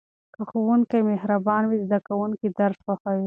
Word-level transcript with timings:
که 0.33 0.41
ښوونکی 0.49 0.99
مهربان 1.11 1.63
وي 1.67 1.77
زده 1.85 1.99
کوونکي 2.07 2.47
درس 2.59 2.77
خوښوي. 2.85 3.19